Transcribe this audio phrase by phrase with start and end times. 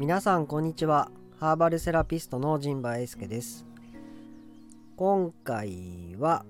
[0.00, 1.10] 皆さんこんにちは。
[1.38, 3.66] ハーバルセラピストの陣馬英介です。
[4.96, 6.46] 今回は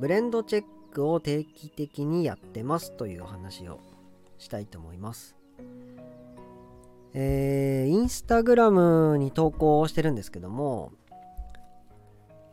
[0.00, 0.64] ブレンドチェッ
[0.94, 3.80] クを定期的にやってますというお話を
[4.38, 5.36] したいと思います。
[7.12, 10.90] えー、インスタグラムに投稿してるんですけども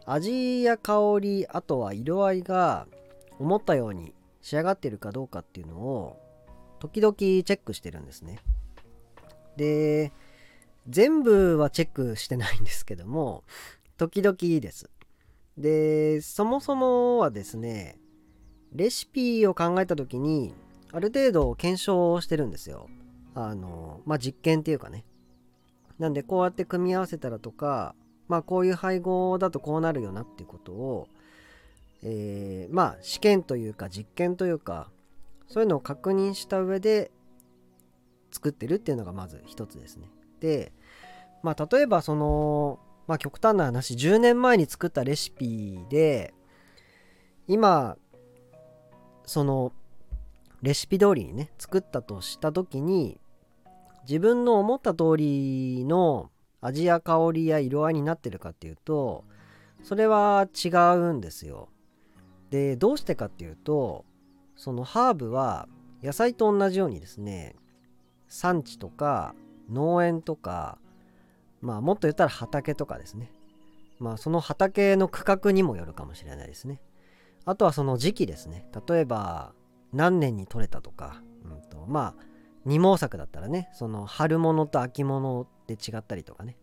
[0.06, 2.86] 味や香りあとは色合いが
[3.40, 6.20] 思ったように仕上がってるかどうかっていうのを
[6.82, 8.40] 時々チェックしてるんですね。
[9.56, 10.12] で
[10.88, 13.44] 全部はチェックしてないんですけども
[13.98, 14.90] 時々です。
[15.58, 18.00] でそもそもはですね
[18.74, 20.54] レシピを考えた時に
[20.92, 22.88] ある程度検証してるんですよ。
[23.36, 25.06] あのまあ実験っていうかね。
[26.00, 27.96] なんでこうやって組み合わせたらとか
[28.28, 31.08] まあこういう配合だとこうなるよなっていうことを
[32.06, 34.90] えー、まあ試験というか実験というか
[35.48, 37.12] そういうのを確認した上で
[38.32, 40.10] 作ってるっていうのがまず一つですね。
[40.44, 40.74] て、
[41.44, 46.34] まあ、例えばその、まあ、極端な話10年前に作ったレシピで
[47.48, 47.98] 今
[49.26, 49.74] その
[50.62, 53.20] レシピ通りにね作ったとした時に
[54.08, 59.26] 自分の思った通りの味や香りや色合いになってるかっていうと
[59.84, 61.68] それは違うんですよ。
[62.50, 64.06] でどうしてかっていうと
[64.56, 65.68] そのハーブは
[66.02, 67.56] 野菜と同じようにですね
[68.30, 69.36] 産地とか
[69.70, 70.78] 農園とか
[71.64, 73.32] まあもっと言ったら畑とかですね。
[73.98, 76.82] まあその畑の区画にもよるかもしれないですね。
[77.46, 78.68] あとはその時期ですね。
[78.88, 79.54] 例えば
[79.94, 82.24] 何年に取れたとか、うんと、まあ
[82.66, 86.58] 二毛作だったらねその春物と秋物で違ったりとかね。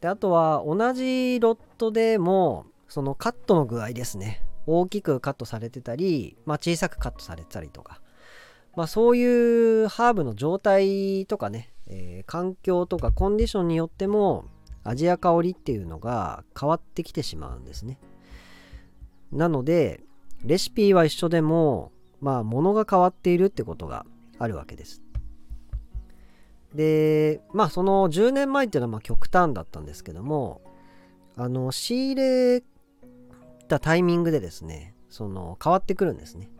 [0.00, 4.42] であとは同じロットでもそのカットの具合ですね。
[4.66, 8.00] 大きくカットされてたり、まあ、小さくカットされてたりとか。
[8.74, 14.46] まあそういうハーブの状態とかねえー、環境とかコンディションによっても
[14.84, 17.98] 味や香りっていうのが変わってきてしまうんですね。
[19.32, 20.02] なので
[20.44, 24.06] レシピは一緒でもまあ物が変わっているってことが
[24.38, 25.02] あるわけです。
[26.74, 30.60] でまあその10年前っていうのはまあ極端だったんですけども
[31.36, 32.62] あの仕入れ
[33.68, 36.50] たタイミングでですねその変わってくるんですね。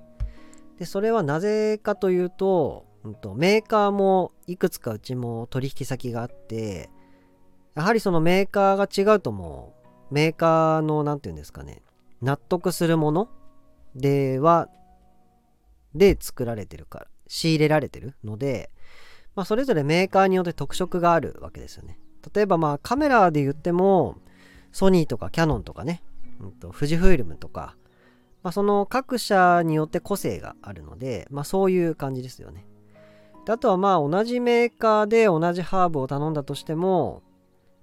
[0.78, 6.90] でそれはなぜかというとんと、メーカーもいくつかうちも取引先があって
[7.74, 9.74] やはりそのメーカーが違うとも
[10.10, 11.82] うメーカーの何て言うんですかね
[12.22, 13.28] 納得するもの
[13.94, 14.68] では
[15.94, 18.70] で作られてるから仕入れられてるので、
[19.34, 21.98] まあ、それぞれメーカーによって特色があるわけですよね。
[22.34, 24.16] 例えばまあカメラで言っても
[24.72, 26.02] ソニーとかキヤノンとかね、
[26.40, 27.76] うんと、富士フイルムとか、
[28.42, 32.66] まあ、その各社によって個性があるので、まあ、そういう感じですよね。
[33.46, 37.22] であとはまあ同じメーカーで同じハーブを頼んだとしても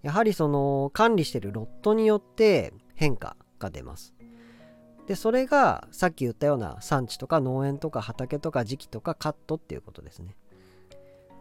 [0.03, 4.13] やはりその管理してるロットによって変化が出ます。
[5.07, 10.35] でそれがさっき言ったような産地とか農園とか畑とか時期とかカットっていうことですね。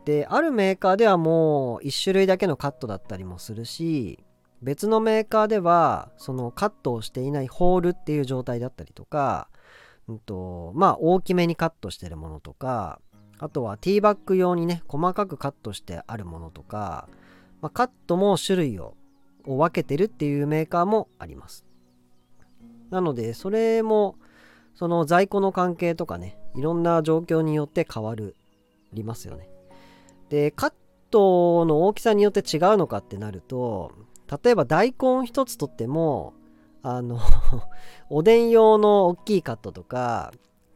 [0.05, 4.19] であるメーカーではもう1種類だけのカットだったりもするし
[4.61, 9.49] 別のメーカーではそのカットをしていないホールっていう状態だったりとか、
[10.09, 13.01] うんとまあ大きめにカットしてるものとか
[13.43, 17.09] あとはティーバッグ用にね細かくカットしてあるものとか、
[17.61, 18.95] まあ、カットも種類を
[19.45, 21.67] 分けてるっていうメーカーもあります。
[22.91, 24.15] なのでそれも
[24.77, 29.49] その在庫の関係とかねいろんな状況によって変わりますよね。
[30.29, 30.73] でカッ
[31.11, 33.91] トの大きさによって違うのかってなると
[34.45, 36.33] 例えば大根一つとっても
[36.81, 37.19] あの
[38.09, 40.33] おでん用の大きいカットとか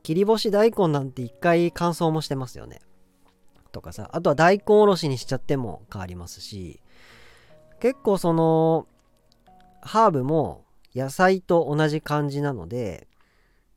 [0.06, 2.80] 切り干し大根なんて一回乾燥もしてますよね。
[3.72, 6.80] とかさ、あとは大根おろしにしちゃっても変わりますし、
[7.80, 8.86] 結構その、
[9.80, 13.08] ハーブも野菜と同じ感じなので、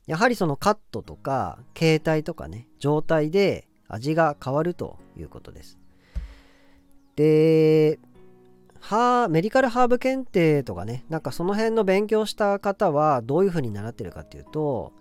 [0.06, 5.80] やはりそのカットとか形態とかね、状態で味が変わるということです。
[7.16, 7.98] で、
[8.80, 14.94] ハメディカルハーブ検定とかね、なんかその辺の勉強した方はどういう風に習ってるかっていうと、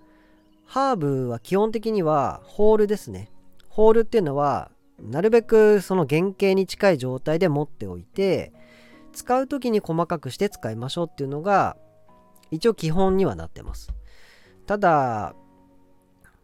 [0.69, 3.33] ハーブは基本的にはホールですね。
[3.71, 4.71] ホールっていうのは
[5.01, 8.53] なるべくその原型に近い状態で持っておいて
[9.15, 11.79] 使う時に細かくして使いましょうっていうのが
[12.51, 13.95] 一応基本にはなってます。
[14.67, 15.35] ただ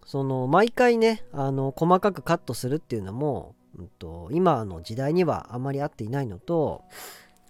[0.07, 6.83] その毎回ねあの細かくカットするっていうのも、うんと、今の時代にはあまり合っていないのと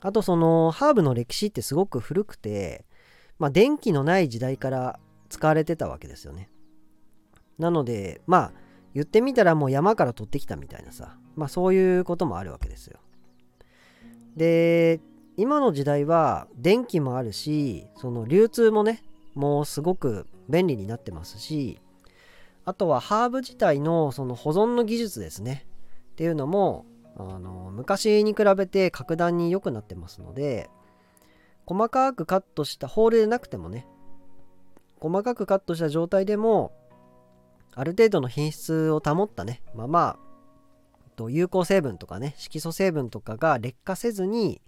[0.01, 2.85] あとそのハーブの歴史ってすごく古くて
[3.39, 4.99] まあ電気のない時代から
[5.29, 6.49] 使われてたわけですよね。
[7.59, 8.53] なのでまあ
[8.95, 11.17] 言ってみたらもう山から取ってきたみたいなさ。
[11.37, 12.99] まあそういうこともあるわけですよ。
[14.37, 15.01] で
[15.37, 19.03] 今の時代は電気もあるしその流通もね
[19.35, 21.81] もうすごく便利になってますし
[22.65, 25.67] あとはハーブ自体のその保存の技術ですね。
[26.13, 26.87] っていうのも
[27.17, 30.69] あの昔に比べて格段に良くなってますので
[31.67, 33.87] 細かくカットしたホールでなくてもね
[35.01, 36.73] 細かくカットした状態でも
[37.75, 44.61] ある程度の品質を保ったねまあまあ有効成分とかね色素成分とかが劣化せずに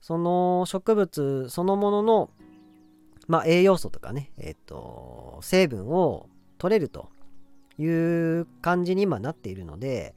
[0.00, 2.30] その植物そのものの
[3.28, 6.28] まあ栄養素とかねえっ、と成分を
[6.58, 7.10] 取れると
[7.78, 10.14] いう感じに今なっているので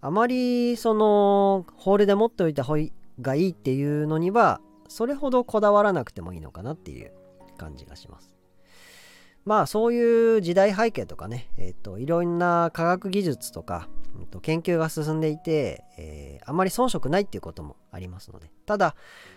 [0.00, 2.76] あまりそのホールで持っておいた方
[3.20, 7.12] がいいっていうのにはそれほどこだわらなくてもいいのかなっていう
[7.56, 8.37] 感じがします。
[9.48, 18.94] まあそういう時代背景とかね、えっ、といろんな科学技術とか、うん、と研究が進んでいて、えー、あまり遜色ないっていうこともありますのでただ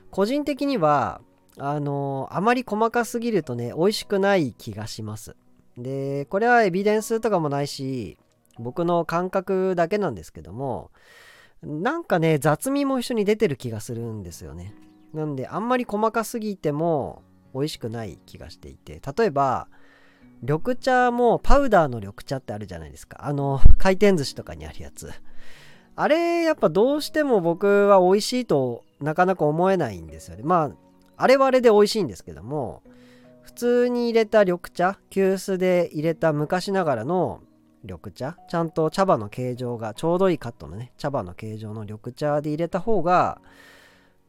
[0.09, 1.21] 個人的には
[1.57, 5.37] あのー、あまり細かすぎるとね美味しくない気がします。
[5.77, 8.17] でこれはエビデンスとかもないし
[8.59, 10.91] 僕の感覚だけなんですけども
[11.63, 14.75] なんかね雑味も一緒に出てる気がするんですよね
[15.13, 17.23] なんであんまり細かすぎても
[17.53, 19.69] 美味しくない気がしていて例えば
[20.41, 23.17] 緑茶もパウダーの緑茶ってあるじゃないですか。
[23.21, 25.11] あの回転寿司とかにあるやつ。
[25.95, 30.43] あれやっぱどうしても僕は美味しいとなかなか思えないんですよね。
[30.43, 30.71] まあ
[31.17, 32.81] あれはあれで美味しいんですけども
[33.43, 37.41] 普通に入れた緑茶急須で入れた昔ながらの
[37.83, 38.37] 緑茶。
[38.49, 43.39] ちゃんと茶葉の形状がちょうどいいカットのね茶葉の形状の緑茶で入れた方が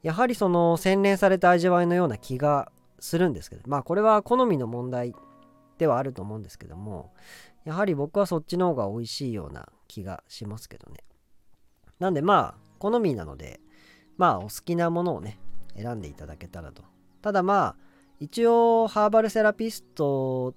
[0.03, 3.63] やはりその洗練された味わいのような気がするんですけど。
[3.67, 5.15] まあこれは好みの問題
[5.83, 7.13] ではあると思うんですけども
[7.65, 10.99] やはり僕はそっちの方が美味しいような気がしますけどね。
[11.99, 13.61] なんでまあ好みなので
[14.17, 15.41] まあお好きなものをね
[15.77, 16.85] 選んでいただけたらと。
[17.21, 17.77] ただまあ
[18.21, 20.55] 一応ハーバルセラピスト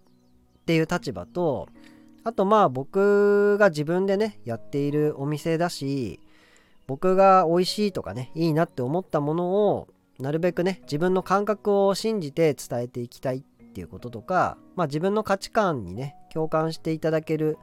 [0.61, 1.67] っていう立場と
[2.23, 6.19] あとまあ僕が自分でねやっているお店だし
[6.85, 9.87] 僕が美味しいとかねいいなって思ったものを
[10.19, 13.41] なるべくね自分の感覚を信じて伝えていきたいっ
[13.75, 17.57] っていうこととかまあ自分の価値観にね共感していただける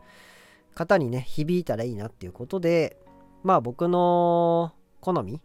[0.74, 2.98] 方にね響いたらいいなっていうことで
[3.42, 5.40] まあ僕の好み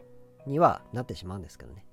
[0.46, 1.86] にはなってしまうんですけどね。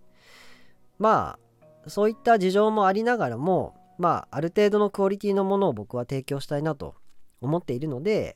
[1.00, 1.40] ま
[1.86, 6.96] あそういった事情もありながらもまあある程度のクオリティのものを僕は提供したいなと
[7.40, 8.36] 思っているので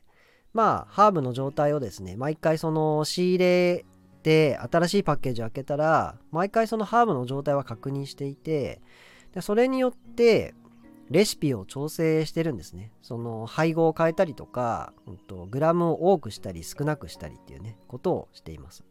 [0.54, 3.86] まあハーブの状態をですね毎回その仕入れ
[4.24, 8.82] で新しいパッケージを開けたら毎回そのハーブの状態は確認していて
[9.34, 10.54] でそれによって
[11.10, 12.92] レシピを調整してるんですね。
[13.02, 18.84] その配合を変えたりとか、うんと、グラムを多くしたり少なくしたりっていうねことをしています。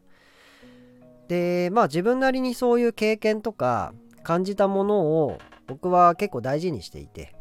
[1.27, 3.93] でまあ自分なりにそういう経験とか
[4.23, 5.37] 感じたものを
[5.67, 7.35] 僕は結構大事にしていて。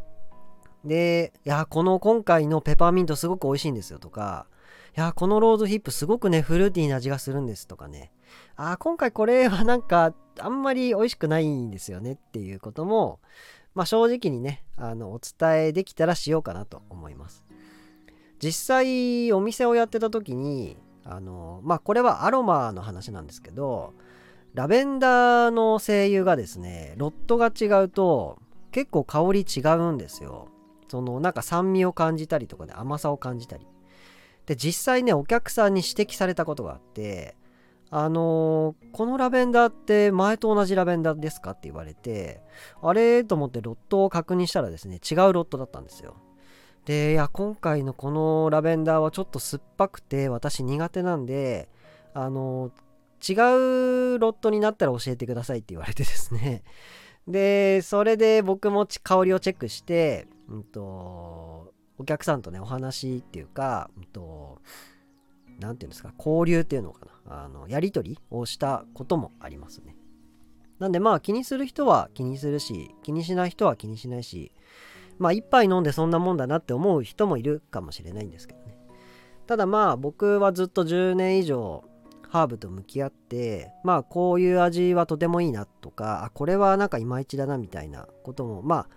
[0.85, 4.47] で、いや、この今回のペパーミントすごく美味しいんですよとか、
[4.97, 8.12] いや、このローズヒップすごくね、フルーティーな味がするんですとかね、
[8.56, 13.20] あ、今回これはなんかあんまり美味しくないんですよねっていうことも、
[13.75, 17.44] まあ正直にね、あの、お伝えできたらしようかなと思います。
[18.42, 23.95] 実際お店をやってた時に、あの、まあこれはアロマの話なんですけど、
[24.54, 28.38] ラベンダーの精油がですね、ロットが違うと
[28.73, 30.49] 結構香り違うんですよ。
[30.88, 33.66] そのなんか酸味を感じたりとかで甘さを感じたり
[34.47, 37.37] で実際ねお客さんに指摘されたことがあって
[37.90, 42.42] あのー、このラベンダーって前と同じラベンダーですかって言われて
[42.83, 46.16] あれと思ってロットを確認したらですね違うロットだったんですよ。
[46.85, 51.68] でいや今回のこのラベンダーはちょっと酸っぱくて私苦手なんで
[52.14, 56.62] あのー、違うロットになったら教えてくださいって言われてですね。
[57.28, 64.61] でそれで僕も香りをチェックしてうんと、お客さんとね、お話っていうか、うんと、
[65.59, 69.97] なんていうんですか、交流っていうのかな、あの、やり取りをしたこともありますね。
[70.78, 74.52] なんでまあ気にする人は気にするし、気にしない人は気にしないし、
[75.18, 78.76] まあ一杯飲んでそんなもんだなって思う人もいるかもしれないんですけどね。
[79.47, 81.82] ただまあ僕はずっと10年以上
[82.28, 88.88] ハーブと向き合ってまあこういう味はとてもいいなとかあこれはなんかいまいちだなみたいなこともまあ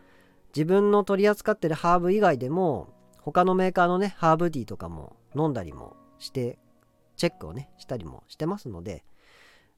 [0.53, 6.59] 自分の取り扱ってるハーブ以外でも他のメーカーのねハーブティーとかも飲んだりもして
[7.17, 9.03] チェックをねしたりもしてますので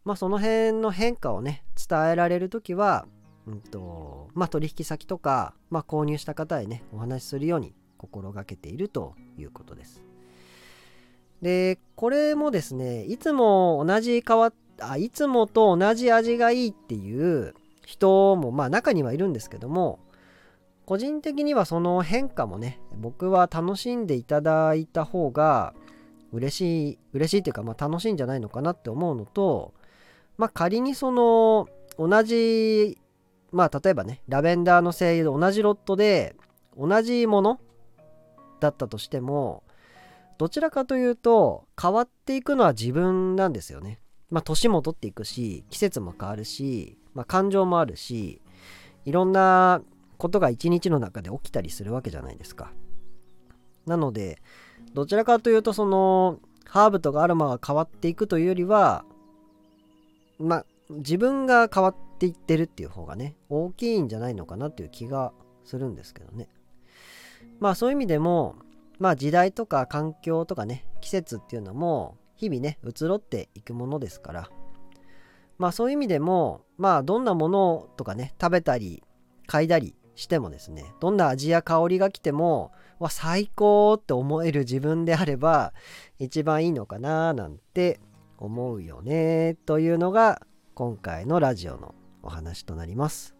[0.05, 3.05] まあその辺の変化をね伝えられる時は
[3.47, 10.03] うんとまあ取引先とか、まあ、購入した方へねお話しするように心がけているということです。
[11.41, 17.53] でこれもですねいつも同じ変わあいつもと同じ味がいいっていう
[17.85, 19.99] 人もまあ中にはいるんですけども
[20.85, 25.73] 個人的にはその変化もね僕は楽しんでいただいた方が
[26.33, 29.73] 嬉しい嬉しいっていうかまあ楽しいんじゃないのかなって思うのと
[30.37, 32.97] まあ仮にその同じ
[33.51, 36.35] まあ例えばねラベンダーの精油で同じロットで
[36.77, 37.59] 同じもの
[38.59, 39.63] だったとしても
[40.37, 43.99] どちらかというと変わっていくのは自分なんですよね。
[44.31, 48.41] まあ年も取っていくし季節も変わるし、まあ、感情もあるし
[49.05, 49.81] いろんな
[50.17, 52.71] ことが一日の中で起きたりするわけじゃないですか。
[53.85, 54.41] なので
[54.93, 59.05] どちらかというとそのハーブとかアロマが変わっていくというよりは
[60.39, 65.33] まあ自分が変わっていってるっていう方がね大きいんじゃないのかなっていう気が
[65.65, 66.47] するんですけどね。
[67.59, 68.55] まあそういう意味でも
[68.99, 74.49] まあ時代とか環境とかね季節っていうのも日々ね移ろっていくものですから
[75.57, 79.03] まあそういう意味でもまあどんなものとかね食べたり
[79.47, 85.73] 嗅いだりしてもですねどんな味や香りが来てもわ最高って思える自分であれば
[86.19, 87.99] 一番いいのかななんて
[88.37, 90.41] 思うよねというのが
[90.73, 93.35] 今回のラジオのお話となります。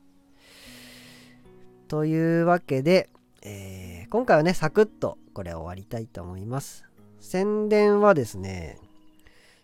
[1.88, 3.10] というわけで、
[3.44, 6.86] えー、今回はねサクッとこれ終わりたいと思います。
[7.20, 8.78] 宣伝はですね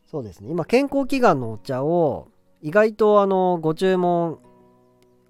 [0.10, 2.30] そうですね今健康祈願のお茶を
[2.62, 4.40] 意外とあのご注文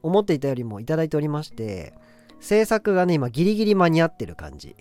[0.01, 1.93] 思っていたよりもいただいておりまして
[2.39, 4.75] 制作がね今ギリギリ間に合ってる感じ。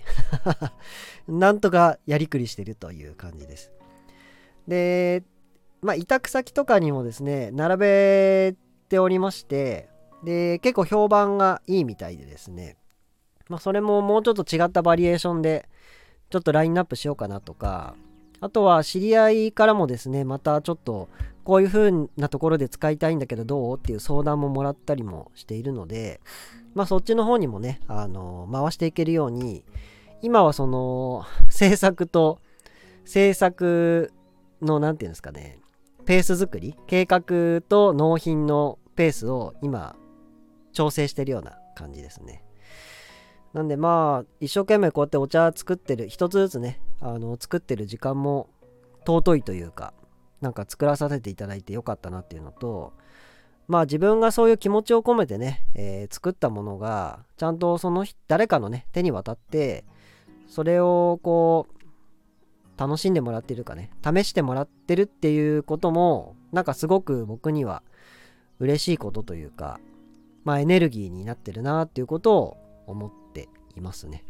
[1.28, 3.72] なんとかやりくりしてるという感じです。
[4.66, 5.22] で
[5.80, 8.54] まあ委託先とかにもですね並べ
[8.88, 9.88] ておりまして
[10.24, 12.76] で結構評判がいいみたいでですね
[13.48, 15.68] まあそれももうちょっと違ったバリエーションで
[16.30, 17.94] ちょっとラインナップしようかなとか
[18.40, 21.08] あとは知り合いからもですねまたちょっと
[21.44, 26.20] こういう風なところで使いたいんだけどどうっていう相談ももらったりもしているので
[26.74, 29.64] まあそっちの方にもねあの回していけるように
[30.20, 32.40] 今はその制作と
[33.04, 34.12] 制作
[34.60, 35.58] の何て言うんですかね
[36.04, 39.96] ペース作り計画と納品のペースを今
[40.72, 42.42] 調整してるような感じですね。
[43.52, 48.48] なんでまあ一生懸命こうやってお茶作ってる一つずつねあの作ってる時間も
[49.06, 49.92] 尊いというか
[50.40, 52.92] なんか作らさせていただいてよかったなっていうのと
[53.66, 59.84] まあ自分がそういう気持ちを込めてね、えー、作ったものがちゃんとその誰かのね手に渡って
[60.48, 67.82] それをこう楽しんでもらってるかね試してもらってるっていうこともなんかすごく僕には
[68.60, 69.80] 嬉しいことというか
[70.44, 74.24] まあエネルギーになってるなっていうことを思っていますね。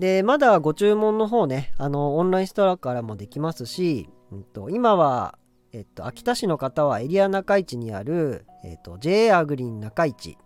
[0.00, 5.38] で、まだご注文の方ね、あの、オンラインストアからもできますし、うんと、今は、
[5.74, 10.38] えっと、秋田市の方はエリア中市にある、えっと、JA アグリン中市。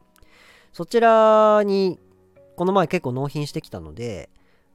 [0.72, 2.00] そちらに、
[2.56, 4.28] この前結構納品してきたので、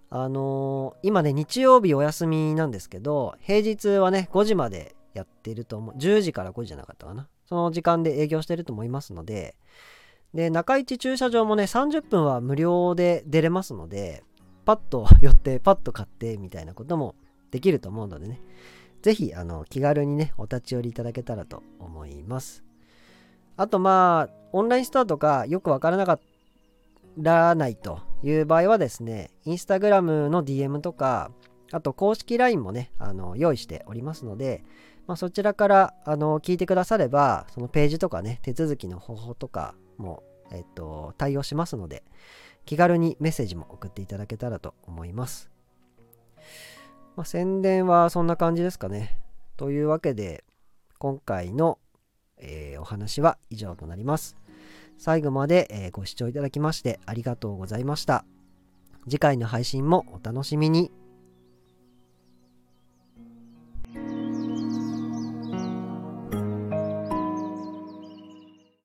[0.09, 5.95] あのー、今ね、日曜日お休みなんですけど、平日はね、5時までやってると思う。
[5.98, 7.27] 10時から5時じゃなかったかな。
[7.48, 9.57] その時間で営業してると思いますので、
[10.33, 14.24] で、中市駐車場もね、30分は無料で出れますので、
[14.69, 17.15] パッと寄ってパッと買ってみたいなことも
[17.49, 18.39] できると思うのでね。
[19.01, 22.63] 是非あの気軽にねお立ち寄りいただけたらと思います。
[23.57, 26.19] あとまあオンラインストアとかよくわからなかっ
[27.23, 31.31] たないという場合はですねインスタグラムの DM とか
[31.71, 34.63] あと公式 LINE もねあの用意しておりますので、
[35.07, 40.21] まあ、そちらからあの聞いてくださればそのページとかね手続きの方法とかも、
[40.51, 42.03] えっと、対応しますので
[42.69, 45.49] 気軽にメッセージも送っていただけたらと思います。
[47.15, 49.17] まあ、宣伝はそんな感じですかね。
[49.57, 50.43] というわけで、
[50.99, 51.79] 今回の、
[52.38, 54.38] えー、お話は以上となります。
[54.99, 58.23] 最後まで、えー、ご視聴いただきましてありがとうございました。
[59.05, 60.91] 次回の配信もお楽しみに。